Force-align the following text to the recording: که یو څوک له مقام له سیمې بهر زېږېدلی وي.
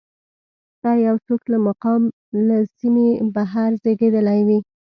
که 0.81 0.91
یو 1.07 1.15
څوک 1.25 1.41
له 1.51 1.57
مقام 1.67 2.01
له 2.47 2.57
سیمې 2.77 3.09
بهر 3.35 3.69
زېږېدلی 3.81 4.39
وي. 4.47 4.59